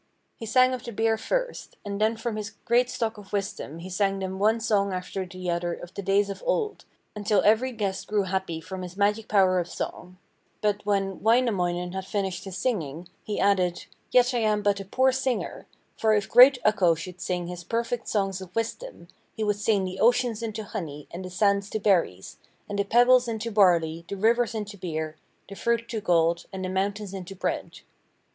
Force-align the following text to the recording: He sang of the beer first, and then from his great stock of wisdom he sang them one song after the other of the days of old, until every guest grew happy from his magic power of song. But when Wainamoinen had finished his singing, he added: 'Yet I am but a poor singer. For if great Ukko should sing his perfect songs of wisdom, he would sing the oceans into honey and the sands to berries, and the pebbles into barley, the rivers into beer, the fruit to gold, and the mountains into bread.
He 0.35 0.47
sang 0.47 0.73
of 0.73 0.81
the 0.83 0.91
beer 0.91 1.15
first, 1.15 1.77
and 1.85 2.01
then 2.01 2.17
from 2.17 2.35
his 2.35 2.55
great 2.65 2.89
stock 2.89 3.19
of 3.19 3.31
wisdom 3.31 3.77
he 3.77 3.89
sang 3.91 4.17
them 4.17 4.39
one 4.39 4.59
song 4.59 4.91
after 4.91 5.27
the 5.27 5.51
other 5.51 5.75
of 5.75 5.93
the 5.93 6.01
days 6.01 6.27
of 6.31 6.41
old, 6.43 6.85
until 7.15 7.43
every 7.43 7.71
guest 7.71 8.07
grew 8.07 8.23
happy 8.23 8.59
from 8.61 8.81
his 8.81 8.97
magic 8.97 9.27
power 9.27 9.59
of 9.59 9.67
song. 9.69 10.17
But 10.59 10.83
when 10.87 11.21
Wainamoinen 11.21 11.91
had 11.91 12.07
finished 12.07 12.45
his 12.45 12.57
singing, 12.57 13.09
he 13.23 13.39
added: 13.39 13.85
'Yet 14.09 14.33
I 14.33 14.39
am 14.39 14.63
but 14.63 14.79
a 14.79 14.85
poor 14.85 15.11
singer. 15.11 15.67
For 15.99 16.15
if 16.15 16.27
great 16.27 16.57
Ukko 16.65 16.95
should 16.95 17.21
sing 17.21 17.45
his 17.45 17.63
perfect 17.63 18.07
songs 18.07 18.41
of 18.41 18.55
wisdom, 18.55 19.07
he 19.35 19.43
would 19.43 19.57
sing 19.59 19.83
the 19.85 19.99
oceans 19.99 20.41
into 20.41 20.63
honey 20.63 21.07
and 21.11 21.23
the 21.23 21.29
sands 21.29 21.69
to 21.69 21.79
berries, 21.79 22.37
and 22.67 22.79
the 22.79 22.85
pebbles 22.85 23.27
into 23.27 23.51
barley, 23.51 24.03
the 24.09 24.17
rivers 24.17 24.55
into 24.55 24.79
beer, 24.79 25.17
the 25.47 25.53
fruit 25.53 25.87
to 25.89 26.01
gold, 26.01 26.47
and 26.51 26.65
the 26.65 26.69
mountains 26.69 27.13
into 27.13 27.35
bread. 27.35 27.81